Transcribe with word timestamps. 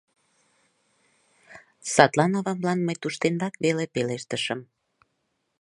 Садлан 1.93 2.31
авамлан 2.39 2.79
мый 2.83 2.95
туштенрак 3.01 3.55
веле 3.63 3.85
пелештышым. 3.93 4.59